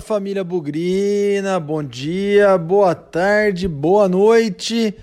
Família 0.00 0.42
Bugrina, 0.42 1.58
bom 1.60 1.82
dia, 1.82 2.56
boa 2.58 2.94
tarde, 2.94 3.68
boa 3.68 4.08
noite. 4.08 4.94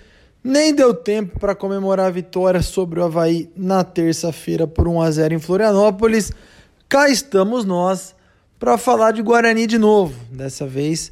Nem 0.44 0.74
deu 0.74 0.94
tempo 0.94 1.40
para 1.40 1.56
comemorar 1.56 2.08
a 2.08 2.12
vitória 2.12 2.62
sobre 2.62 3.00
o 3.00 3.04
Havaí 3.04 3.50
na 3.56 3.84
terça-feira 3.84 4.68
por 4.68 4.88
1 4.88 5.02
a 5.02 5.12
0 5.12 5.34
em 5.36 5.40
Florianópolis. 5.40 6.32
Cá 6.90 7.10
estamos 7.10 7.64
nós 7.64 8.16
para 8.60 8.78
falar 8.78 9.12
de 9.12 9.22
Guarani 9.22 9.68
de 9.68 9.78
novo. 9.78 10.14
Dessa 10.32 10.68
vez 10.68 11.12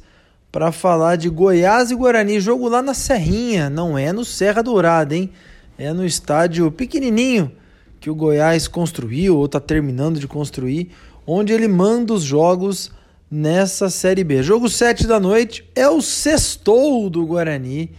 para 0.50 0.72
falar 0.72 1.16
de 1.16 1.28
Goiás 1.28 1.90
e 1.90 1.94
Guarani, 1.94 2.40
jogo 2.40 2.68
lá 2.68 2.82
na 2.82 2.94
Serrinha, 2.94 3.70
não 3.70 3.96
é 3.96 4.12
no 4.12 4.24
Serra 4.24 4.62
Dourada, 4.62 5.14
hein? 5.14 5.30
É 5.78 5.92
no 5.92 6.04
estádio 6.04 6.70
pequenininho 6.70 7.52
que 8.00 8.10
o 8.10 8.14
Goiás 8.14 8.66
construiu 8.66 9.36
ou 9.36 9.44
está 9.44 9.60
terminando 9.60 10.18
de 10.18 10.26
construir, 10.26 10.90
onde 11.26 11.52
ele 11.52 11.68
manda 11.68 12.12
os 12.12 12.22
jogos 12.22 12.90
nessa 13.30 13.88
Série 13.88 14.24
B. 14.24 14.42
Jogo 14.42 14.68
7 14.68 15.06
da 15.06 15.20
noite 15.20 15.64
é 15.76 15.88
o 15.88 16.02
sextou 16.02 17.08
do 17.08 17.24
Guarani, 17.24 17.92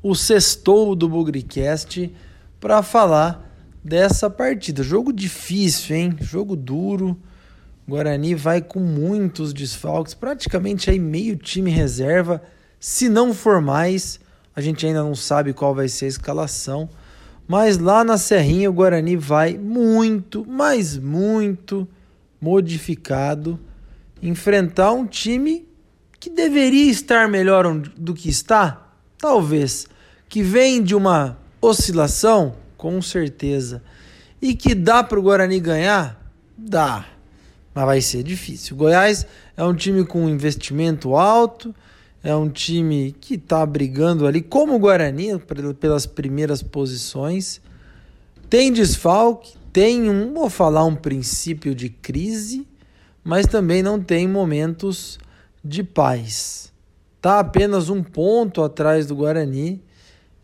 o 0.00 0.14
sextou 0.14 0.94
do 0.94 1.08
Bugricast, 1.08 2.14
para 2.60 2.82
falar 2.82 3.52
dessa 3.82 4.30
partida. 4.30 4.84
Jogo 4.84 5.12
difícil, 5.12 5.96
hein? 5.96 6.16
Jogo 6.20 6.54
duro. 6.54 7.18
Guarani 7.88 8.34
vai 8.34 8.60
com 8.60 8.80
muitos 8.80 9.52
desfalques, 9.52 10.14
praticamente 10.14 10.90
aí 10.90 10.98
meio 10.98 11.36
time 11.36 11.70
reserva, 11.70 12.42
se 12.78 13.08
não 13.08 13.34
for 13.34 13.60
mais. 13.60 14.20
A 14.54 14.60
gente 14.60 14.86
ainda 14.86 15.02
não 15.02 15.14
sabe 15.14 15.52
qual 15.52 15.74
vai 15.74 15.88
ser 15.88 16.06
a 16.06 16.08
escalação, 16.08 16.88
mas 17.46 17.78
lá 17.78 18.02
na 18.02 18.18
Serrinha 18.18 18.70
o 18.70 18.72
Guarani 18.72 19.16
vai 19.16 19.56
muito, 19.56 20.44
mas 20.48 20.96
muito 20.96 21.86
modificado 22.40 23.58
enfrentar 24.22 24.92
um 24.92 25.06
time 25.06 25.66
que 26.18 26.30
deveria 26.30 26.90
estar 26.90 27.28
melhor 27.28 27.72
do 27.96 28.14
que 28.14 28.28
está? 28.28 28.90
Talvez. 29.18 29.86
Que 30.28 30.42
vem 30.42 30.82
de 30.82 30.94
uma 30.94 31.38
oscilação? 31.60 32.54
Com 32.76 33.00
certeza. 33.00 33.82
E 34.40 34.54
que 34.54 34.74
dá 34.74 35.02
para 35.02 35.18
o 35.18 35.22
Guarani 35.22 35.60
ganhar? 35.60 36.32
Dá. 36.56 37.06
Mas 37.74 37.84
vai 37.84 38.00
ser 38.00 38.22
difícil. 38.22 38.74
O 38.74 38.78
Goiás 38.78 39.26
é 39.56 39.62
um 39.62 39.74
time 39.74 40.04
com 40.04 40.28
investimento 40.28 41.14
alto, 41.14 41.74
é 42.22 42.34
um 42.34 42.48
time 42.48 43.14
que 43.20 43.34
está 43.34 43.64
brigando 43.64 44.26
ali, 44.26 44.40
como 44.42 44.74
o 44.74 44.78
Guarani, 44.78 45.38
pelas 45.78 46.06
primeiras 46.06 46.62
posições. 46.62 47.60
Tem 48.48 48.72
desfalque, 48.72 49.54
tem 49.72 50.08
um, 50.08 50.32
vou 50.32 50.48
falar, 50.48 50.84
um 50.84 50.96
princípio 50.96 51.74
de 51.74 51.88
crise 51.88 52.66
mas 53.26 53.44
também 53.44 53.82
não 53.82 54.00
tem 54.00 54.28
momentos 54.28 55.18
de 55.62 55.82
paz. 55.82 56.72
Está 57.16 57.40
apenas 57.40 57.90
um 57.90 58.00
ponto 58.00 58.62
atrás 58.62 59.04
do 59.04 59.16
Guarani 59.16 59.82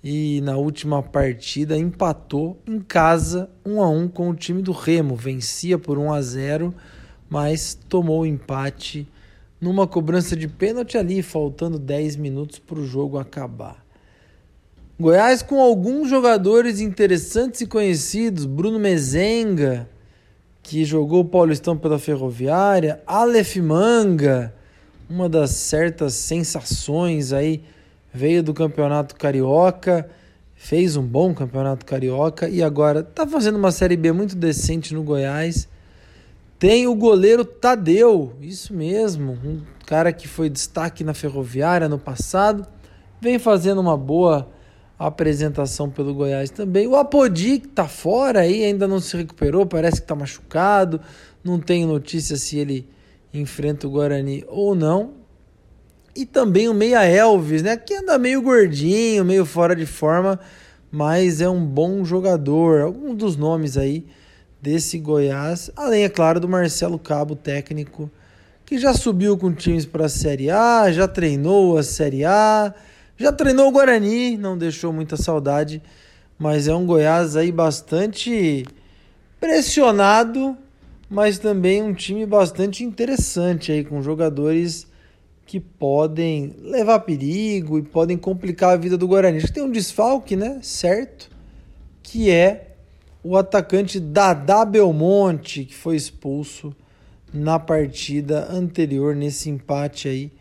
e 0.02 0.40
na 0.40 0.56
última 0.56 1.00
partida 1.00 1.78
empatou 1.78 2.60
em 2.66 2.80
casa 2.80 3.48
1 3.64 3.80
a 3.80 3.88
1 3.88 4.08
com 4.08 4.30
o 4.30 4.34
time 4.34 4.60
do 4.60 4.72
Remo, 4.72 5.14
vencia 5.14 5.78
por 5.78 5.96
1 5.96 6.12
a 6.12 6.20
0, 6.20 6.74
mas 7.30 7.78
tomou 7.88 8.22
o 8.22 8.26
empate 8.26 9.08
numa 9.60 9.86
cobrança 9.86 10.34
de 10.34 10.48
pênalti 10.48 10.98
ali, 10.98 11.22
faltando 11.22 11.78
10 11.78 12.16
minutos 12.16 12.58
para 12.58 12.80
o 12.80 12.84
jogo 12.84 13.16
acabar. 13.16 13.80
Goiás 14.98 15.40
com 15.40 15.60
alguns 15.60 16.10
jogadores 16.10 16.80
interessantes 16.80 17.60
e 17.60 17.66
conhecidos, 17.68 18.44
Bruno 18.44 18.80
Mezenga, 18.80 19.88
que 20.62 20.84
jogou 20.84 21.20
o 21.20 21.24
Paulistão 21.24 21.76
pela 21.76 21.98
Ferroviária, 21.98 23.02
Aleph 23.06 23.56
Manga, 23.56 24.54
uma 25.10 25.28
das 25.28 25.50
certas 25.50 26.14
sensações 26.14 27.32
aí, 27.32 27.62
veio 28.14 28.42
do 28.42 28.54
Campeonato 28.54 29.16
Carioca, 29.16 30.08
fez 30.54 30.96
um 30.96 31.02
bom 31.02 31.34
Campeonato 31.34 31.84
Carioca 31.84 32.48
e 32.48 32.62
agora 32.62 33.00
está 33.00 33.26
fazendo 33.26 33.56
uma 33.56 33.72
Série 33.72 33.96
B 33.96 34.12
muito 34.12 34.36
decente 34.36 34.94
no 34.94 35.02
Goiás. 35.02 35.68
Tem 36.58 36.86
o 36.86 36.94
goleiro 36.94 37.44
Tadeu, 37.44 38.34
isso 38.40 38.72
mesmo, 38.72 39.32
um 39.44 39.62
cara 39.84 40.12
que 40.12 40.28
foi 40.28 40.48
destaque 40.48 41.02
na 41.02 41.12
Ferroviária 41.12 41.88
no 41.88 41.98
passado, 41.98 42.64
vem 43.20 43.38
fazendo 43.38 43.80
uma 43.80 43.96
boa 43.96 44.48
a 45.02 45.08
apresentação 45.08 45.90
pelo 45.90 46.14
Goiás 46.14 46.48
também. 46.48 46.86
O 46.86 46.94
Apodi 46.94 47.58
que 47.58 47.66
tá 47.66 47.88
fora 47.88 48.38
aí, 48.40 48.64
ainda 48.64 48.86
não 48.86 49.00
se 49.00 49.16
recuperou, 49.16 49.66
parece 49.66 50.00
que 50.00 50.06
tá 50.06 50.14
machucado. 50.14 51.00
Não 51.42 51.58
tenho 51.58 51.88
notícia 51.88 52.36
se 52.36 52.56
ele 52.56 52.88
enfrenta 53.34 53.88
o 53.88 53.90
Guarani 53.90 54.44
ou 54.46 54.76
não. 54.76 55.14
E 56.14 56.24
também 56.24 56.68
o 56.68 56.74
Meia 56.74 57.02
Elvis, 57.02 57.64
né? 57.64 57.76
Que 57.76 57.96
anda 57.96 58.16
meio 58.16 58.40
gordinho, 58.40 59.24
meio 59.24 59.44
fora 59.44 59.74
de 59.74 59.86
forma, 59.86 60.38
mas 60.88 61.40
é 61.40 61.48
um 61.48 61.66
bom 61.66 62.04
jogador. 62.04 62.82
Algum 62.82 63.12
dos 63.12 63.36
nomes 63.36 63.76
aí 63.76 64.06
desse 64.60 64.98
Goiás, 64.98 65.68
além, 65.74 66.04
é 66.04 66.08
claro, 66.08 66.38
do 66.38 66.48
Marcelo 66.48 66.96
Cabo, 66.96 67.34
técnico, 67.34 68.08
que 68.64 68.78
já 68.78 68.94
subiu 68.94 69.36
com 69.36 69.52
times 69.52 69.84
para 69.84 70.06
a 70.06 70.08
Série 70.08 70.48
A, 70.48 70.92
já 70.92 71.08
treinou 71.08 71.76
a 71.76 71.82
Série 71.82 72.24
A 72.24 72.72
já 73.16 73.32
treinou 73.32 73.68
o 73.68 73.72
Guarani, 73.72 74.36
não 74.36 74.56
deixou 74.56 74.92
muita 74.92 75.16
saudade, 75.16 75.82
mas 76.38 76.66
é 76.66 76.74
um 76.74 76.86
Goiás 76.86 77.36
aí 77.36 77.52
bastante 77.52 78.66
pressionado, 79.40 80.56
mas 81.08 81.38
também 81.38 81.82
um 81.82 81.94
time 81.94 82.24
bastante 82.26 82.82
interessante 82.84 83.70
aí 83.70 83.84
com 83.84 84.02
jogadores 84.02 84.86
que 85.46 85.60
podem 85.60 86.54
levar 86.60 87.00
perigo 87.00 87.78
e 87.78 87.82
podem 87.82 88.16
complicar 88.16 88.70
a 88.70 88.76
vida 88.76 88.96
do 88.96 89.06
Guarani. 89.06 89.38
Acho 89.38 89.48
que 89.48 89.52
tem 89.52 89.62
um 89.62 89.70
desfalque, 89.70 90.34
né? 90.34 90.58
Certo? 90.62 91.30
Que 92.02 92.30
é 92.30 92.74
o 93.22 93.36
atacante 93.36 94.00
Dada 94.00 94.64
Belmonte, 94.64 95.64
que 95.64 95.74
foi 95.74 95.96
expulso 95.96 96.74
na 97.32 97.58
partida 97.58 98.48
anterior, 98.50 99.14
nesse 99.14 99.48
empate 99.48 100.08
aí 100.08 100.32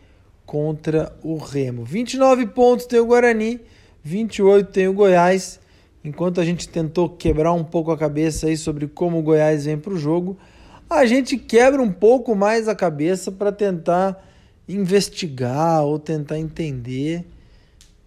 contra 0.52 1.10
o 1.22 1.38
Remo. 1.38 1.82
29 1.82 2.48
pontos 2.48 2.84
tem 2.84 3.00
o 3.00 3.06
Guarani, 3.06 3.58
28 4.04 4.70
tem 4.70 4.86
o 4.86 4.92
Goiás. 4.92 5.58
Enquanto 6.04 6.42
a 6.42 6.44
gente 6.44 6.68
tentou 6.68 7.08
quebrar 7.08 7.54
um 7.54 7.64
pouco 7.64 7.90
a 7.90 7.96
cabeça 7.96 8.48
aí 8.48 8.56
sobre 8.58 8.86
como 8.86 9.18
o 9.18 9.22
Goiás 9.22 9.64
vem 9.64 9.78
para 9.78 9.94
o 9.94 9.98
jogo, 9.98 10.36
a 10.90 11.06
gente 11.06 11.38
quebra 11.38 11.80
um 11.80 11.90
pouco 11.90 12.36
mais 12.36 12.68
a 12.68 12.74
cabeça 12.74 13.32
para 13.32 13.50
tentar 13.50 14.22
investigar 14.68 15.84
ou 15.84 15.98
tentar 15.98 16.38
entender 16.38 17.24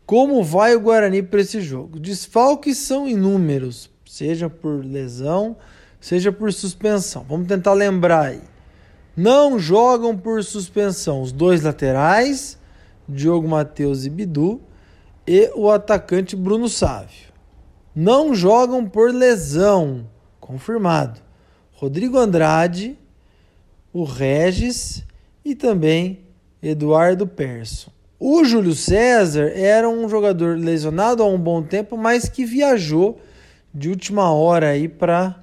como 0.05 0.43
vai 0.43 0.75
o 0.75 0.79
Guarani 0.79 1.23
para 1.23 1.41
esse 1.41 1.59
jogo. 1.61 1.99
Desfalques 1.99 2.77
são 2.77 3.07
inúmeros, 3.07 3.89
seja 4.05 4.51
por 4.51 4.85
lesão, 4.85 5.57
seja 5.99 6.31
por 6.31 6.53
suspensão. 6.53 7.25
Vamos 7.27 7.47
tentar 7.47 7.73
lembrar 7.73 8.25
aí 8.25 8.54
não 9.15 9.57
jogam 9.57 10.17
por 10.17 10.43
suspensão 10.43 11.21
os 11.21 11.31
dois 11.31 11.61
laterais, 11.61 12.57
Diogo 13.07 13.47
Matheus 13.47 14.05
e 14.05 14.09
Bidu, 14.09 14.61
e 15.25 15.51
o 15.55 15.69
atacante 15.69 16.35
Bruno 16.35 16.67
Sávio. 16.67 17.33
Não 17.95 18.35
jogam 18.35 18.85
por 18.85 19.13
lesão, 19.13 20.05
confirmado. 20.39 21.21
Rodrigo 21.71 22.17
Andrade, 22.17 22.97
o 23.93 24.03
Regis 24.03 25.05
e 25.43 25.55
também 25.55 26.19
Eduardo 26.61 27.25
Persson. 27.25 27.91
O 28.19 28.43
Júlio 28.43 28.73
César 28.73 29.51
era 29.55 29.87
um 29.87 30.09
jogador 30.09 30.57
lesionado 30.57 31.21
há 31.23 31.25
um 31.25 31.39
bom 31.39 31.61
tempo, 31.61 31.97
mas 31.97 32.27
que 32.27 32.45
viajou 32.45 33.19
de 33.73 33.89
última 33.89 34.31
hora 34.31 34.69
aí 34.69 34.87
para 34.87 35.41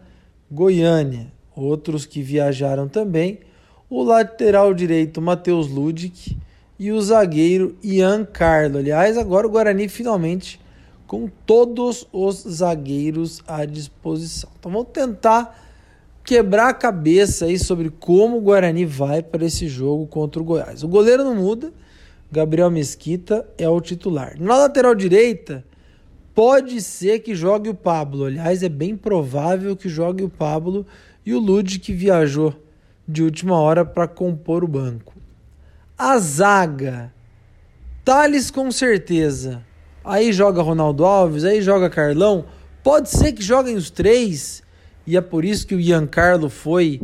Goiânia. 0.50 1.32
Outros 1.54 2.06
que 2.06 2.22
viajaram 2.22 2.88
também 2.88 3.40
o 3.92 4.02
lateral 4.02 4.72
direito 4.72 5.20
Matheus 5.20 5.68
Ludic 5.68 6.34
e 6.78 6.90
o 6.90 7.02
zagueiro 7.02 7.76
Ian 7.84 8.24
Carlo. 8.24 8.78
Aliás, 8.78 9.18
agora 9.18 9.46
o 9.46 9.50
Guarani 9.50 9.86
finalmente 9.86 10.58
com 11.06 11.28
todos 11.44 12.08
os 12.10 12.36
zagueiros 12.36 13.42
à 13.46 13.66
disposição. 13.66 14.48
Então 14.58 14.72
vamos 14.72 14.88
tentar 14.94 15.62
quebrar 16.24 16.70
a 16.70 16.74
cabeça 16.74 17.44
aí 17.44 17.58
sobre 17.58 17.90
como 17.90 18.38
o 18.38 18.40
Guarani 18.40 18.86
vai 18.86 19.22
para 19.22 19.44
esse 19.44 19.68
jogo 19.68 20.06
contra 20.06 20.40
o 20.40 20.44
Goiás. 20.44 20.82
O 20.82 20.88
goleiro 20.88 21.22
não 21.22 21.34
muda, 21.34 21.70
Gabriel 22.30 22.70
Mesquita 22.70 23.46
é 23.58 23.68
o 23.68 23.78
titular. 23.78 24.40
Na 24.40 24.56
lateral 24.56 24.94
direita, 24.94 25.62
pode 26.34 26.80
ser 26.80 27.18
que 27.18 27.34
jogue 27.34 27.68
o 27.68 27.74
Pablo. 27.74 28.24
Aliás, 28.24 28.62
é 28.62 28.70
bem 28.70 28.96
provável 28.96 29.76
que 29.76 29.90
jogue 29.90 30.24
o 30.24 30.30
Pablo 30.30 30.86
e 31.26 31.34
o 31.34 31.38
Lud 31.38 31.78
que 31.78 31.92
viajou 31.92 32.54
de 33.06 33.22
última 33.22 33.58
hora 33.58 33.84
para 33.84 34.06
compor 34.08 34.64
o 34.64 34.68
banco. 34.68 35.14
A 35.96 36.18
zaga. 36.18 37.12
Thales 38.04 38.50
com 38.50 38.70
certeza. 38.70 39.62
Aí 40.04 40.32
joga 40.32 40.62
Ronaldo 40.62 41.04
Alves, 41.04 41.44
aí 41.44 41.62
joga 41.62 41.88
Carlão. 41.88 42.44
Pode 42.82 43.10
ser 43.10 43.32
que 43.32 43.42
joguem 43.42 43.76
os 43.76 43.90
três. 43.90 44.62
E 45.06 45.16
é 45.16 45.20
por 45.20 45.44
isso 45.44 45.66
que 45.66 45.74
o 45.74 45.80
Ian 45.80 46.06
Carlo 46.06 46.48
foi 46.48 47.00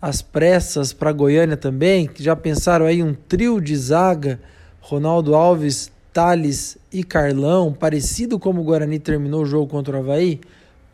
às 0.00 0.22
pressas 0.22 0.92
para 0.92 1.12
Goiânia 1.12 1.56
também, 1.56 2.06
que 2.06 2.22
já 2.22 2.34
pensaram 2.34 2.86
aí 2.86 3.02
um 3.02 3.12
trio 3.12 3.60
de 3.60 3.76
zaga, 3.76 4.40
Ronaldo 4.80 5.34
Alves, 5.34 5.92
Thales 6.12 6.78
e 6.92 7.04
Carlão, 7.04 7.72
parecido 7.72 8.38
como 8.38 8.60
o 8.60 8.64
Guarani 8.64 8.98
terminou 8.98 9.42
o 9.42 9.46
jogo 9.46 9.66
contra 9.66 9.96
o 9.96 10.00
Havaí? 10.00 10.40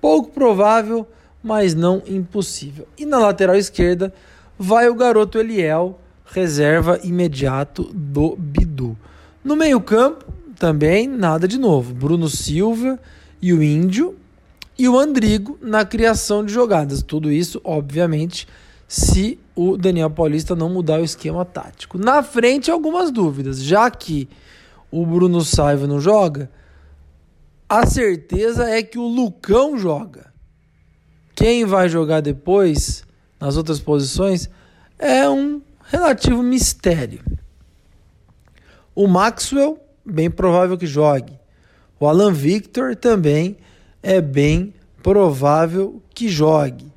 Pouco 0.00 0.30
provável, 0.30 1.06
mas 1.42 1.74
não 1.74 2.02
impossível. 2.06 2.86
E 2.98 3.06
na 3.06 3.18
lateral 3.18 3.56
esquerda 3.56 4.12
vai 4.58 4.88
o 4.88 4.94
garoto 4.94 5.38
Eliel, 5.38 5.98
reserva 6.24 7.00
imediato 7.02 7.84
do 7.94 8.36
Bidu. 8.36 8.96
No 9.44 9.54
meio-campo, 9.54 10.24
também 10.58 11.06
nada 11.06 11.46
de 11.46 11.58
novo. 11.58 11.94
Bruno 11.94 12.28
Silva 12.28 12.98
e 13.40 13.52
o 13.52 13.62
Índio 13.62 14.16
e 14.78 14.88
o 14.88 14.98
Andrigo 14.98 15.58
na 15.62 15.84
criação 15.84 16.44
de 16.44 16.52
jogadas. 16.52 17.02
Tudo 17.02 17.30
isso, 17.30 17.60
obviamente, 17.62 18.46
se 18.88 19.38
o 19.54 19.76
Daniel 19.76 20.10
Paulista 20.10 20.54
não 20.54 20.68
mudar 20.68 21.00
o 21.00 21.04
esquema 21.04 21.44
tático. 21.44 21.98
Na 21.98 22.22
frente, 22.22 22.70
algumas 22.70 23.10
dúvidas, 23.10 23.62
já 23.62 23.90
que 23.90 24.28
o 24.90 25.04
Bruno 25.04 25.42
Saiva 25.42 25.86
não 25.86 26.00
joga, 26.00 26.50
a 27.68 27.86
certeza 27.86 28.68
é 28.68 28.82
que 28.82 28.98
o 28.98 29.06
Lucão 29.06 29.78
joga. 29.78 30.32
Quem 31.34 31.64
vai 31.64 31.88
jogar 31.88 32.20
depois, 32.20 33.05
nas 33.40 33.56
outras 33.56 33.80
posições, 33.80 34.48
é 34.98 35.28
um 35.28 35.60
relativo 35.90 36.42
mistério. 36.42 37.20
O 38.94 39.06
Maxwell, 39.06 39.78
bem 40.04 40.30
provável 40.30 40.78
que 40.78 40.86
jogue. 40.86 41.38
O 42.00 42.06
Alan 42.06 42.32
Victor 42.32 42.96
também 42.96 43.56
é 44.02 44.20
bem 44.20 44.72
provável 45.02 46.02
que 46.14 46.28
jogue. 46.28 46.92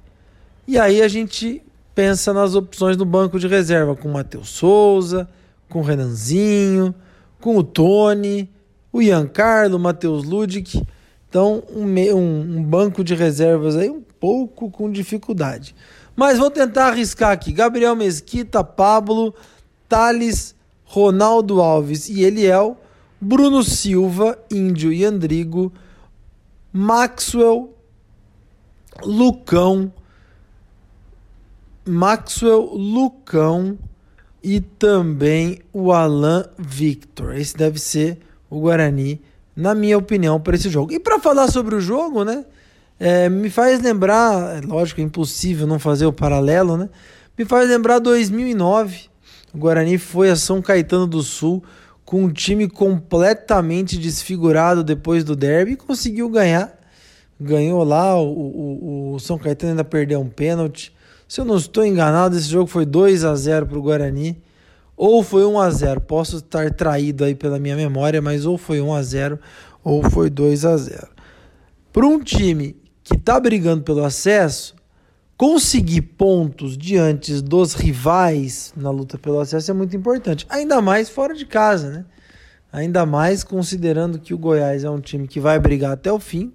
E 0.68 0.77
aí 0.77 1.01
a 1.01 1.07
gente 1.07 1.62
pensa 1.94 2.31
nas 2.31 2.56
opções 2.56 2.95
no 2.95 3.06
banco 3.06 3.39
de 3.39 3.47
reserva 3.47 3.95
com 3.95 4.07
o 4.07 4.13
Matheus 4.13 4.50
Souza, 4.50 5.27
com 5.68 5.80
o 5.80 5.83
Renanzinho, 5.83 6.94
com 7.41 7.57
o 7.57 7.63
Tony, 7.63 8.50
o 8.91 9.01
Ian 9.01 9.27
Carlo, 9.27 9.77
o 9.77 9.80
Matheus 9.80 10.24
Ludic. 10.24 10.81
Então, 11.30 11.63
um, 11.69 11.86
um, 11.86 12.57
um, 12.57 12.63
banco 12.63 13.03
de 13.03 13.13
reservas 13.13 13.75
aí 13.75 13.89
um 13.89 14.01
pouco 14.19 14.69
com 14.69 14.92
dificuldade. 14.92 15.75
Mas 16.16 16.38
vou 16.38 16.51
tentar 16.51 16.88
arriscar 16.88 17.31
aqui. 17.31 17.51
Gabriel 17.51 17.95
Mesquita, 17.95 18.63
Pablo, 18.63 19.33
Thales, 19.88 20.56
Ronaldo 20.83 21.62
Alves 21.62 22.10
e 22.10 22.24
Eliel, 22.24 22.77
Bruno 23.21 23.63
Silva, 23.63 24.38
Índio 24.51 24.92
e 24.92 25.06
Andrigo, 25.06 25.71
Maxwell, 26.71 27.74
Lucão, 29.04 29.92
Maxwell, 31.86 32.65
Lucão 32.74 33.77
e 34.44 34.60
também 34.60 35.60
o 35.74 35.92
Alan 35.92 36.45
Victor. 36.57 37.36
Esse 37.36 37.56
deve 37.56 37.80
ser 37.80 38.19
o 38.50 38.60
Guarani, 38.60 39.22
na 39.56 39.75
minha 39.75 39.98
opinião, 39.98 40.39
para 40.39 40.56
esse 40.56 40.69
jogo. 40.69 40.94
E 40.94 41.00
para 41.00 41.19
falar 41.19 41.50
sobre 41.50 41.75
o 41.75 41.81
jogo, 41.81 42.24
né? 42.24 42.45
É, 43.00 43.30
me 43.30 43.50
faz 43.50 43.81
lembrar, 43.81 44.57
é 44.57 44.62
lógico, 44.62 45.00
é 45.00 45.04
impossível 45.04 45.66
não 45.66 45.80
fazer 45.80 46.06
o 46.06 46.12
paralelo, 46.12 46.75
né? 46.75 46.90
Me 47.38 47.46
faz 47.46 47.69
lembrar 47.69 48.00
2009. 48.00 49.07
O 49.54 49.57
Guarani 49.57 49.98
foi 49.98 50.30
a 50.30 50.36
São 50.36 50.62
Caetano 50.62 51.07
do 51.07 51.22
Sul 51.22 51.63
com 52.04 52.24
um 52.24 52.34
time 52.34 52.68
completamente 52.68 53.98
desfigurado 53.98 54.84
depois 54.84 55.24
do 55.24 55.36
derby 55.36 55.72
e 55.72 55.78
conseguiu 55.78 56.30
ganhar. 56.30 56.78
Ganhou 57.40 57.84
lá, 57.84 58.19
o, 58.19 58.28
o, 58.28 59.13
o 59.13 59.19
São 59.19 59.38
Caetano 59.38 59.72
ainda 59.72 59.84
perdeu 59.86 60.19
um 60.19 60.28
pênalti. 60.28 60.94
Se 61.28 61.40
eu 61.40 61.46
não 61.46 61.56
estou 61.56 61.86
enganado, 61.86 62.36
esse 62.36 62.50
jogo 62.50 62.68
foi 62.68 62.86
2 62.86 63.24
a 63.24 63.34
0 63.34 63.68
para 63.68 63.78
o 63.78 63.81
Guarani. 63.81 64.42
Ou 64.98 65.24
foi 65.24 65.46
1 65.46 65.60
a 65.60 65.69
0 65.69 66.01
Posso 66.01 66.38
estar 66.38 66.74
traído 66.74 67.24
aí 67.24 67.34
pela 67.34 67.57
minha 67.57 67.78
memória, 67.78 68.22
mas 68.22 68.46
ou 68.46 68.57
foi 68.57 68.81
1 68.81 68.94
a 68.94 69.01
0 69.01 69.40
ou 69.81 70.04
foi 70.10 70.30
2 70.30 70.66
a 70.66 70.75
0 70.75 71.07
Para 71.94 72.06
um 72.06 72.22
time 72.22 72.75
que 73.09 73.15
está 73.15 73.39
brigando 73.39 73.81
pelo 73.81 74.06
acesso, 74.06 74.75
conseguir 75.35 76.01
pontos 76.01 76.77
diante 76.77 77.41
dos 77.41 77.73
rivais 77.73 78.71
na 78.77 78.91
luta 78.91 79.17
pelo 79.17 79.39
acesso 79.39 79.71
é 79.71 79.73
muito 79.73 79.95
importante, 79.95 80.45
ainda 80.47 80.79
mais 80.79 81.09
fora 81.09 81.33
de 81.33 81.45
casa, 81.45 81.89
né? 81.89 82.06
Ainda 82.71 83.03
mais 83.07 83.44
considerando 83.44 84.19
que 84.19 84.31
o 84.31 84.38
Goiás 84.38 84.83
é 84.83 84.89
um 84.89 85.00
time 85.00 85.27
que 85.27 85.39
vai 85.39 85.57
brigar 85.57 85.94
até 85.94 86.11
o 86.11 86.19
fim 86.19 86.53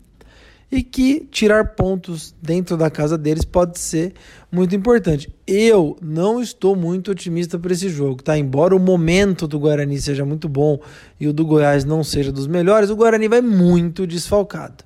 e 0.70 0.80
que 0.80 1.26
tirar 1.28 1.74
pontos 1.74 2.32
dentro 2.40 2.76
da 2.76 2.88
casa 2.88 3.18
deles 3.18 3.44
pode 3.44 3.80
ser 3.80 4.12
muito 4.50 4.76
importante. 4.76 5.34
Eu 5.44 5.96
não 6.00 6.40
estou 6.40 6.76
muito 6.76 7.10
otimista 7.10 7.58
para 7.58 7.72
esse 7.72 7.88
jogo, 7.88 8.22
tá? 8.22 8.38
Embora 8.38 8.76
o 8.76 8.78
momento 8.78 9.48
do 9.48 9.58
Guarani 9.58 10.00
seja 10.00 10.24
muito 10.24 10.48
bom 10.48 10.78
e 11.18 11.26
o 11.26 11.32
do 11.32 11.44
Goiás 11.44 11.84
não 11.84 12.04
seja 12.04 12.30
dos 12.30 12.46
melhores, 12.46 12.90
o 12.90 12.96
Guarani 12.96 13.26
vai 13.26 13.40
muito 13.40 14.06
desfalcado. 14.06 14.84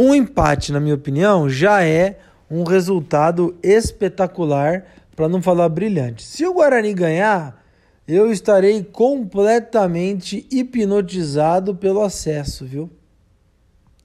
Um 0.00 0.14
empate, 0.14 0.72
na 0.72 0.80
minha 0.80 0.94
opinião, 0.94 1.46
já 1.46 1.84
é 1.84 2.18
um 2.50 2.62
resultado 2.62 3.54
espetacular, 3.62 4.86
para 5.14 5.28
não 5.28 5.42
falar 5.42 5.68
brilhante. 5.68 6.22
Se 6.22 6.46
o 6.46 6.54
Guarani 6.54 6.94
ganhar, 6.94 7.62
eu 8.08 8.32
estarei 8.32 8.82
completamente 8.82 10.46
hipnotizado 10.50 11.74
pelo 11.74 12.00
acesso, 12.00 12.64
viu? 12.64 12.88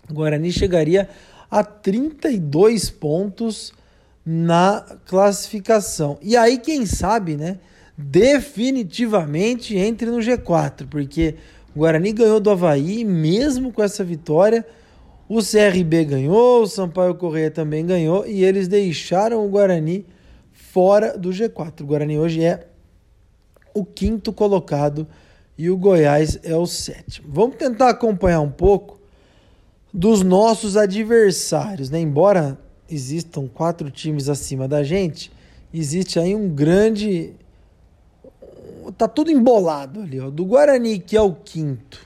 O 0.09 0.13
Guarani 0.13 0.51
chegaria 0.51 1.07
a 1.49 1.63
32 1.63 2.89
pontos 2.89 3.71
na 4.25 4.97
classificação. 5.05 6.17
E 6.21 6.35
aí, 6.35 6.57
quem 6.57 6.85
sabe, 6.85 7.37
né? 7.37 7.57
Definitivamente 7.97 9.77
entre 9.77 10.07
no 10.07 10.17
G4, 10.17 10.87
porque 10.89 11.35
o 11.73 11.79
Guarani 11.79 12.11
ganhou 12.11 12.41
do 12.41 12.51
Havaí, 12.51 13.05
mesmo 13.05 13.71
com 13.71 13.81
essa 13.81 14.03
vitória 14.03 14.65
o 15.27 15.39
CRB 15.39 16.05
ganhou, 16.05 16.61
o 16.61 16.67
Sampaio 16.67 17.15
Correia 17.15 17.49
também 17.49 17.85
ganhou 17.85 18.25
e 18.27 18.43
eles 18.43 18.67
deixaram 18.67 19.45
o 19.45 19.49
Guarani 19.49 20.05
fora 20.51 21.17
do 21.17 21.29
G4. 21.29 21.81
O 21.81 21.85
Guarani 21.85 22.19
hoje 22.19 22.43
é 22.43 22.67
o 23.73 23.83
quinto 23.83 24.31
colocado 24.31 25.07
e 25.57 25.69
o 25.69 25.77
Goiás 25.77 26.39
é 26.43 26.55
o 26.55 26.67
sétimo. 26.67 27.27
Vamos 27.31 27.55
tentar 27.55 27.89
acompanhar 27.89 28.41
um 28.41 28.51
pouco 28.51 28.99
dos 29.93 30.21
nossos 30.21 30.77
adversários, 30.77 31.89
né? 31.89 31.99
Embora 31.99 32.57
existam 32.89 33.47
quatro 33.47 33.89
times 33.89 34.29
acima 34.29 34.67
da 34.67 34.83
gente, 34.83 35.31
existe 35.73 36.19
aí 36.19 36.35
um 36.35 36.49
grande 36.49 37.33
tá 38.97 39.07
tudo 39.07 39.31
embolado 39.31 40.01
ali, 40.01 40.19
ó. 40.19 40.29
Do 40.29 40.45
Guarani, 40.45 40.99
que 40.99 41.17
é 41.17 41.21
o 41.21 41.33
quinto, 41.33 42.04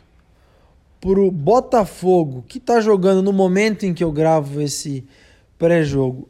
pro 0.99 1.31
Botafogo, 1.31 2.43
que 2.47 2.57
está 2.57 2.81
jogando 2.81 3.21
no 3.21 3.31
momento 3.31 3.85
em 3.85 3.93
que 3.93 4.03
eu 4.03 4.11
gravo 4.11 4.61
esse 4.61 5.05
pré-jogo, 5.57 6.27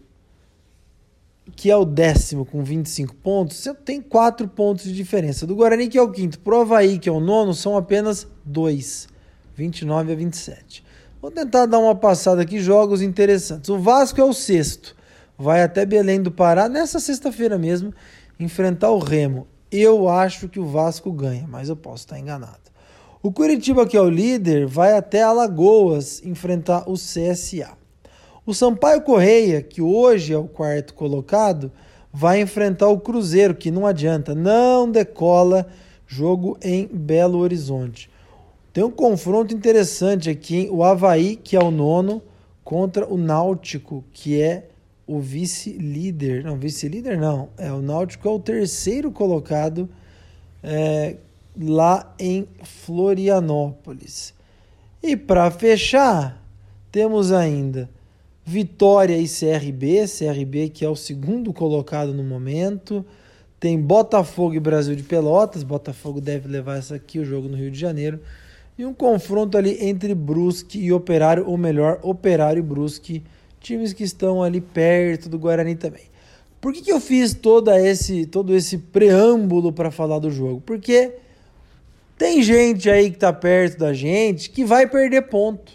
que 1.55 1.71
é 1.71 1.75
o 1.75 1.85
décimo 1.85 2.45
com 2.45 2.63
25 2.63 3.15
pontos, 3.15 3.57
você 3.57 3.73
tem 3.73 4.01
4 4.01 4.47
pontos 4.47 4.85
de 4.85 4.93
diferença. 4.93 5.47
Do 5.47 5.55
Guarani, 5.55 5.87
que 5.87 5.97
é 5.97 6.01
o 6.01 6.11
quinto, 6.11 6.39
pro 6.39 6.61
Havaí, 6.61 6.99
que 6.99 7.09
é 7.09 7.11
o 7.11 7.19
nono, 7.19 7.53
são 7.53 7.75
apenas 7.75 8.27
2, 8.45 9.07
29 9.55 10.13
a 10.13 10.15
27. 10.15 10.85
Vou 11.21 11.31
tentar 11.31 11.65
dar 11.65 11.79
uma 11.79 11.95
passada 11.95 12.41
aqui, 12.41 12.59
jogos 12.59 13.01
interessantes. 13.01 13.69
O 13.69 13.79
Vasco 13.79 14.21
é 14.21 14.23
o 14.23 14.33
sexto, 14.33 14.95
vai 15.37 15.63
até 15.63 15.85
Belém 15.85 16.21
do 16.21 16.31
Pará, 16.31 16.69
nessa 16.69 16.99
sexta-feira 16.99 17.57
mesmo, 17.57 17.93
enfrentar 18.39 18.91
o 18.91 18.99
Remo. 18.99 19.47
Eu 19.71 20.07
acho 20.07 20.47
que 20.47 20.59
o 20.59 20.65
Vasco 20.65 21.11
ganha, 21.11 21.45
mas 21.47 21.67
eu 21.67 21.75
posso 21.75 22.03
estar 22.03 22.19
enganado. 22.19 22.68
O 23.21 23.33
Curitiba, 23.33 23.85
que 23.85 23.97
é 23.97 24.01
o 24.01 24.09
líder, 24.09 24.65
vai 24.65 24.95
até 24.95 25.21
Alagoas 25.21 26.21
enfrentar 26.23 26.89
o 26.89 26.93
CSA. 26.93 27.77
O 28.45 28.53
Sampaio 28.53 29.01
Correia, 29.01 29.61
que 29.61 29.81
hoje 29.81 30.31
é 30.31 30.37
o 30.37 30.47
quarto 30.47 30.93
colocado, 30.93 31.69
vai 32.13 32.39
enfrentar 32.39 32.87
o 32.87 32.97
Cruzeiro, 32.97 33.53
que 33.53 33.71
não 33.71 33.85
adianta, 33.85 34.33
não 34.33 34.89
decola 34.89 35.67
jogo 36.07 36.57
em 36.63 36.87
Belo 36.87 37.39
Horizonte. 37.39 38.09
Tem 38.71 38.85
um 38.85 38.91
confronto 38.91 39.53
interessante 39.53 40.29
aqui, 40.29 40.55
hein? 40.55 40.69
o 40.71 40.81
Havaí, 40.81 41.35
que 41.35 41.57
é 41.57 41.59
o 41.59 41.69
nono, 41.69 42.21
contra 42.63 43.05
o 43.05 43.17
Náutico, 43.17 44.01
que 44.13 44.41
é 44.41 44.69
o 45.05 45.19
vice-líder. 45.19 46.45
Não, 46.45 46.57
vice-líder 46.57 47.19
não. 47.19 47.49
É, 47.57 47.69
o 47.69 47.81
Náutico 47.81 48.29
é 48.29 48.31
o 48.31 48.39
terceiro 48.39 49.11
colocado, 49.11 49.89
é, 50.63 51.17
lá 51.59 52.15
em 52.17 52.47
Florianópolis. 52.63 54.33
E 55.03 55.17
para 55.17 55.51
fechar, 55.51 56.43
temos 56.91 57.31
ainda 57.31 57.89
Vitória 58.45 59.15
e 59.15 59.27
CRB, 59.27 60.05
CRB 60.07 60.69
que 60.69 60.83
é 60.83 60.89
o 60.89 60.95
segundo 60.95 61.53
colocado 61.53 62.13
no 62.13 62.23
momento. 62.23 63.05
Tem 63.59 63.79
Botafogo 63.79 64.55
e 64.55 64.59
Brasil 64.59 64.95
de 64.95 65.03
Pelotas, 65.03 65.61
Botafogo 65.61 66.19
deve 66.19 66.47
levar 66.47 66.77
essa 66.77 66.95
aqui, 66.95 67.19
o 67.19 67.25
jogo 67.25 67.47
no 67.47 67.55
Rio 67.55 67.69
de 67.69 67.77
Janeiro. 67.77 68.19
E 68.75 68.85
um 68.85 68.93
confronto 68.93 69.55
ali 69.55 69.77
entre 69.85 70.15
Brusque 70.15 70.79
e 70.79 70.91
Operário, 70.91 71.47
ou 71.47 71.57
melhor, 71.57 71.99
Operário 72.01 72.59
e 72.59 72.63
Brusque, 72.63 73.21
times 73.59 73.93
que 73.93 74.03
estão 74.03 74.41
ali 74.41 74.61
perto 74.61 75.29
do 75.29 75.37
Guarani 75.37 75.75
também. 75.75 76.09
Por 76.59 76.73
que, 76.73 76.81
que 76.81 76.91
eu 76.91 76.99
fiz 76.99 77.33
toda 77.33 77.79
esse, 77.79 78.25
todo 78.25 78.55
esse 78.55 78.77
preâmbulo 78.77 79.71
para 79.71 79.91
falar 79.91 80.17
do 80.17 80.31
jogo? 80.31 80.59
Porque 80.65 81.13
tem 82.19 82.43
gente 82.43 82.89
aí 82.89 83.09
que 83.09 83.15
está 83.15 83.31
perto 83.31 83.79
da 83.79 83.93
gente 83.93 84.49
que 84.49 84.65
vai 84.65 84.85
perder 84.85 85.21
ponto. 85.21 85.71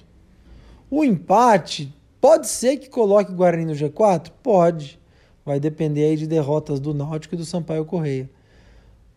O 0.91 1.03
empate 1.03 1.91
pode 2.21 2.49
ser 2.49 2.77
que 2.77 2.91
coloque 2.91 3.33
o 3.33 3.35
Guarani 3.35 3.65
no 3.65 3.73
G4? 3.73 4.31
Pode. 4.43 5.01
Vai 5.43 5.59
depender 5.59 6.05
aí 6.05 6.17
de 6.19 6.27
derrotas 6.27 6.79
do 6.79 6.93
Náutico 6.93 7.35
e 7.35 7.39
do 7.39 7.47
Sampaio 7.47 7.87
Correia. 7.87 8.29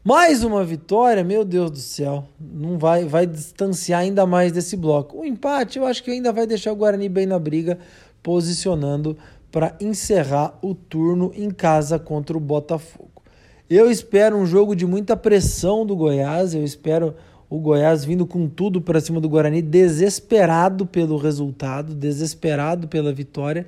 Mais 0.05 0.41
uma 0.41 0.63
vitória, 0.63 1.21
meu 1.21 1.43
Deus 1.43 1.69
do 1.69 1.79
céu, 1.79 2.23
não 2.39 2.77
vai, 2.77 3.03
vai 3.03 3.27
distanciar 3.27 3.99
ainda 3.99 4.25
mais 4.25 4.53
desse 4.53 4.77
bloco. 4.77 5.19
O 5.19 5.25
empate, 5.25 5.77
eu 5.77 5.85
acho 5.85 6.01
que 6.01 6.11
ainda 6.11 6.31
vai 6.31 6.47
deixar 6.47 6.71
o 6.71 6.77
Guarani 6.77 7.09
bem 7.09 7.25
na 7.25 7.37
briga, 7.37 7.77
posicionando 8.23 9.17
para 9.51 9.75
encerrar 9.81 10.57
o 10.61 10.73
turno 10.73 11.33
em 11.35 11.51
casa 11.51 11.99
contra 11.99 12.37
o 12.37 12.39
Botafogo. 12.39 13.16
Eu 13.69 13.91
espero 13.91 14.37
um 14.37 14.45
jogo 14.45 14.73
de 14.73 14.85
muita 14.85 15.17
pressão 15.17 15.85
do 15.85 15.93
Goiás, 15.93 16.55
eu 16.55 16.63
espero 16.63 17.13
o 17.49 17.59
Goiás 17.59 18.05
vindo 18.05 18.25
com 18.25 18.47
tudo 18.47 18.79
para 18.79 19.01
cima 19.01 19.19
do 19.19 19.27
Guarani, 19.27 19.61
desesperado 19.61 20.85
pelo 20.85 21.17
resultado, 21.17 21.93
desesperado 21.93 22.87
pela 22.87 23.11
vitória. 23.11 23.67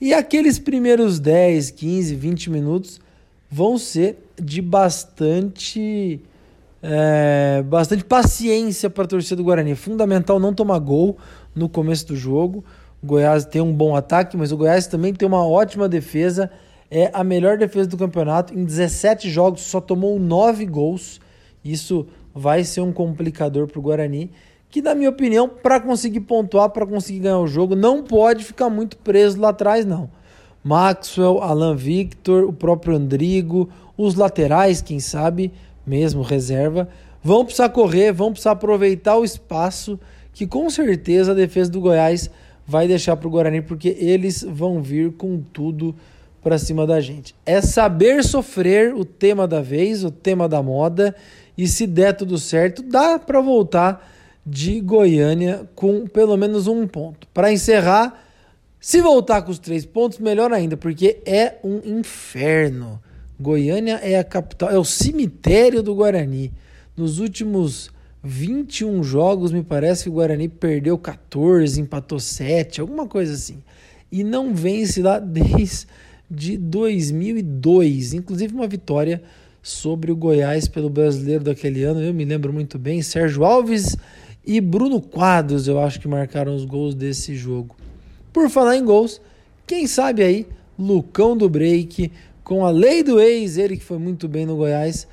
E 0.00 0.14
aqueles 0.14 0.60
primeiros 0.60 1.18
10, 1.18 1.72
15, 1.72 2.14
20 2.14 2.50
minutos 2.50 3.00
vão 3.50 3.76
ser 3.76 4.16
de 4.40 4.62
bastante 4.62 6.20
é, 6.80 7.64
bastante 7.66 8.04
paciência 8.04 8.88
para 8.88 9.04
a 9.04 9.08
torcida 9.08 9.36
do 9.36 9.44
Guarani. 9.44 9.72
É 9.72 9.76
fundamental 9.76 10.38
não 10.38 10.54
tomar 10.54 10.78
gol 10.78 11.18
no 11.52 11.68
começo 11.68 12.06
do 12.06 12.16
jogo. 12.16 12.64
O 13.02 13.06
Goiás 13.06 13.44
tem 13.44 13.60
um 13.60 13.72
bom 13.72 13.96
ataque, 13.96 14.36
mas 14.36 14.52
o 14.52 14.56
Goiás 14.56 14.86
também 14.86 15.12
tem 15.12 15.26
uma 15.26 15.44
ótima 15.44 15.88
defesa. 15.88 16.48
É 16.94 17.10
a 17.14 17.24
melhor 17.24 17.56
defesa 17.56 17.88
do 17.88 17.96
campeonato. 17.96 18.52
Em 18.52 18.66
17 18.66 19.30
jogos 19.30 19.62
só 19.62 19.80
tomou 19.80 20.20
9 20.20 20.66
gols. 20.66 21.22
Isso 21.64 22.06
vai 22.34 22.64
ser 22.64 22.82
um 22.82 22.92
complicador 22.92 23.66
para 23.66 23.78
o 23.78 23.82
Guarani. 23.82 24.30
Que, 24.68 24.82
na 24.82 24.94
minha 24.94 25.08
opinião, 25.08 25.48
para 25.48 25.80
conseguir 25.80 26.20
pontuar, 26.20 26.68
para 26.68 26.86
conseguir 26.86 27.20
ganhar 27.20 27.38
o 27.38 27.46
jogo, 27.46 27.74
não 27.74 28.02
pode 28.02 28.44
ficar 28.44 28.68
muito 28.68 28.98
preso 28.98 29.40
lá 29.40 29.48
atrás, 29.48 29.86
não. 29.86 30.10
Maxwell, 30.62 31.42
Alan 31.42 31.74
Victor, 31.74 32.44
o 32.44 32.52
próprio 32.52 32.94
Andrigo, 32.94 33.70
os 33.96 34.14
laterais, 34.14 34.82
quem 34.82 35.00
sabe, 35.00 35.50
mesmo 35.86 36.20
reserva, 36.20 36.90
vão 37.24 37.42
precisar 37.42 37.70
correr, 37.70 38.12
vão 38.12 38.32
precisar 38.32 38.52
aproveitar 38.52 39.16
o 39.16 39.24
espaço 39.24 39.98
que 40.34 40.46
com 40.46 40.68
certeza 40.68 41.32
a 41.32 41.34
defesa 41.34 41.70
do 41.70 41.80
Goiás 41.80 42.30
vai 42.66 42.86
deixar 42.86 43.16
para 43.16 43.28
o 43.28 43.30
Guarani, 43.30 43.62
porque 43.62 43.96
eles 43.98 44.42
vão 44.42 44.82
vir 44.82 45.12
com 45.12 45.42
tudo 45.52 45.94
para 46.42 46.58
cima 46.58 46.86
da 46.86 47.00
gente. 47.00 47.34
É 47.46 47.60
saber 47.60 48.24
sofrer 48.24 48.94
o 48.94 49.04
tema 49.04 49.46
da 49.46 49.60
vez, 49.60 50.04
o 50.04 50.10
tema 50.10 50.48
da 50.48 50.62
moda, 50.62 51.14
e 51.56 51.68
se 51.68 51.86
der 51.86 52.16
tudo 52.16 52.38
certo, 52.38 52.82
dá 52.82 53.18
para 53.18 53.40
voltar 53.40 54.10
de 54.44 54.80
Goiânia 54.80 55.68
com 55.74 56.06
pelo 56.06 56.36
menos 56.36 56.66
um 56.66 56.86
ponto. 56.86 57.28
Para 57.28 57.52
encerrar, 57.52 58.24
se 58.80 59.00
voltar 59.00 59.42
com 59.42 59.52
os 59.52 59.58
três 59.58 59.86
pontos, 59.86 60.18
melhor 60.18 60.52
ainda, 60.52 60.76
porque 60.76 61.20
é 61.24 61.54
um 61.62 61.80
inferno. 61.84 63.00
Goiânia 63.38 64.00
é 64.02 64.18
a 64.18 64.24
capital, 64.24 64.70
é 64.70 64.78
o 64.78 64.84
cemitério 64.84 65.82
do 65.82 65.94
Guarani. 65.94 66.52
Nos 66.96 67.18
últimos 67.20 67.90
21 68.22 69.02
jogos, 69.04 69.52
me 69.52 69.62
parece 69.62 70.04
que 70.04 70.10
o 70.10 70.14
Guarani 70.14 70.48
perdeu 70.48 70.98
14, 70.98 71.80
empatou 71.80 72.18
7, 72.18 72.80
alguma 72.80 73.06
coisa 73.06 73.34
assim. 73.34 73.62
E 74.10 74.24
não 74.24 74.54
vence 74.54 75.00
lá 75.00 75.18
desde 75.18 75.86
2002, 76.32 78.14
inclusive 78.14 78.54
uma 78.54 78.66
vitória 78.66 79.22
sobre 79.62 80.10
o 80.10 80.16
Goiás 80.16 80.66
pelo 80.66 80.90
brasileiro 80.90 81.44
daquele 81.44 81.84
ano, 81.84 82.00
eu 82.00 82.12
me 82.12 82.24
lembro 82.24 82.52
muito 82.52 82.78
bem. 82.78 83.02
Sérgio 83.02 83.44
Alves 83.44 83.96
e 84.44 84.60
Bruno 84.60 85.00
Quadros, 85.00 85.68
eu 85.68 85.78
acho 85.78 86.00
que 86.00 86.08
marcaram 86.08 86.54
os 86.54 86.64
gols 86.64 86.94
desse 86.94 87.36
jogo. 87.36 87.76
Por 88.32 88.48
falar 88.48 88.76
em 88.76 88.84
gols, 88.84 89.20
quem 89.66 89.86
sabe 89.86 90.22
aí, 90.22 90.46
Lucão 90.78 91.36
do 91.36 91.48
Break, 91.48 92.10
com 92.42 92.64
a 92.64 92.70
lei 92.70 93.02
do 93.02 93.20
ex, 93.20 93.56
ele 93.56 93.76
que 93.76 93.84
foi 93.84 93.98
muito 93.98 94.26
bem 94.26 94.46
no 94.46 94.56
Goiás, 94.56 95.06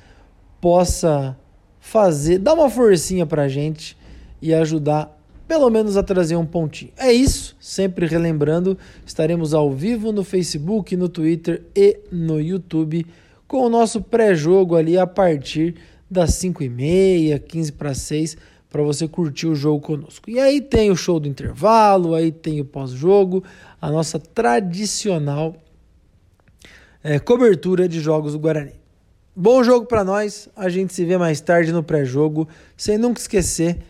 possa 0.60 1.36
fazer, 1.78 2.38
dar 2.38 2.54
uma 2.54 2.68
forcinha 2.68 3.24
pra 3.24 3.48
gente 3.48 3.96
e 4.42 4.52
ajudar 4.52 5.19
pelo 5.50 5.68
menos 5.68 5.96
a 5.96 6.02
trazer 6.04 6.36
um 6.36 6.46
pontinho. 6.46 6.92
É 6.96 7.12
isso, 7.12 7.56
sempre 7.58 8.06
relembrando, 8.06 8.78
estaremos 9.04 9.52
ao 9.52 9.72
vivo 9.72 10.12
no 10.12 10.22
Facebook, 10.22 10.96
no 10.96 11.08
Twitter 11.08 11.64
e 11.74 11.98
no 12.12 12.40
YouTube 12.40 13.04
com 13.48 13.66
o 13.66 13.68
nosso 13.68 14.00
pré-jogo 14.00 14.76
ali 14.76 14.96
a 14.96 15.08
partir 15.08 15.74
das 16.08 16.34
5 16.34 16.62
e 16.62 16.68
meia, 16.68 17.36
15 17.40 17.72
para 17.72 17.92
6, 17.94 18.36
para 18.70 18.80
você 18.84 19.08
curtir 19.08 19.48
o 19.48 19.56
jogo 19.56 19.80
conosco. 19.80 20.30
E 20.30 20.38
aí 20.38 20.60
tem 20.60 20.88
o 20.88 20.96
show 20.96 21.18
do 21.18 21.26
intervalo, 21.26 22.14
aí 22.14 22.30
tem 22.30 22.60
o 22.60 22.64
pós-jogo, 22.64 23.42
a 23.82 23.90
nossa 23.90 24.20
tradicional 24.20 25.56
é, 27.02 27.18
cobertura 27.18 27.88
de 27.88 27.98
jogos 27.98 28.34
do 28.34 28.38
Guarani. 28.38 28.74
Bom 29.34 29.64
jogo 29.64 29.86
para 29.86 30.04
nós, 30.04 30.48
a 30.54 30.68
gente 30.68 30.94
se 30.94 31.04
vê 31.04 31.18
mais 31.18 31.40
tarde 31.40 31.72
no 31.72 31.82
pré-jogo, 31.82 32.46
sem 32.76 32.96
nunca 32.96 33.20
esquecer 33.20 33.89